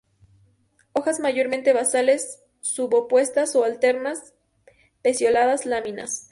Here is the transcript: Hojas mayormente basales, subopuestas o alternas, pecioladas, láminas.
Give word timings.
Hojas 0.93 1.19
mayormente 1.19 1.73
basales, 1.73 2.41
subopuestas 2.61 3.55
o 3.55 3.63
alternas, 3.63 4.33
pecioladas, 5.03 5.67
láminas. 5.67 6.29